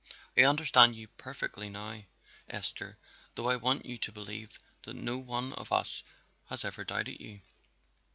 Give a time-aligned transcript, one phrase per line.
[0.35, 2.05] "I understand you perfectly now,
[2.49, 2.97] Esther,
[3.35, 6.01] though I want you to believe that no one of us
[6.45, 7.39] has ever doubted you.